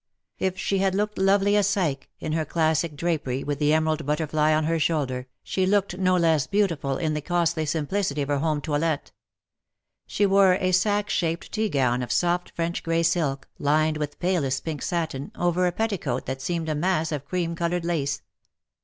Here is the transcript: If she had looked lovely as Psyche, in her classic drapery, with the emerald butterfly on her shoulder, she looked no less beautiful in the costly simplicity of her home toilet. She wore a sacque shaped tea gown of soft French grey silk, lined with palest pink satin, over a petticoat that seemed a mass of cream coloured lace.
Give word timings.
If 0.39 0.57
she 0.57 0.79
had 0.79 0.95
looked 0.95 1.19
lovely 1.19 1.55
as 1.55 1.67
Psyche, 1.69 2.07
in 2.19 2.31
her 2.31 2.43
classic 2.43 2.95
drapery, 2.95 3.43
with 3.43 3.59
the 3.59 3.71
emerald 3.71 4.03
butterfly 4.03 4.51
on 4.51 4.63
her 4.63 4.79
shoulder, 4.79 5.27
she 5.43 5.67
looked 5.67 5.95
no 5.99 6.17
less 6.17 6.47
beautiful 6.47 6.97
in 6.97 7.13
the 7.13 7.21
costly 7.21 7.67
simplicity 7.67 8.23
of 8.23 8.29
her 8.29 8.39
home 8.39 8.61
toilet. 8.61 9.11
She 10.07 10.25
wore 10.25 10.53
a 10.55 10.71
sacque 10.71 11.11
shaped 11.11 11.51
tea 11.51 11.69
gown 11.69 12.01
of 12.01 12.11
soft 12.11 12.49
French 12.55 12.81
grey 12.81 13.03
silk, 13.03 13.47
lined 13.59 13.97
with 13.97 14.19
palest 14.19 14.65
pink 14.65 14.81
satin, 14.81 15.31
over 15.35 15.67
a 15.67 15.71
petticoat 15.71 16.25
that 16.25 16.41
seemed 16.41 16.67
a 16.69 16.73
mass 16.73 17.11
of 17.11 17.27
cream 17.27 17.55
coloured 17.55 17.85
lace. 17.85 18.23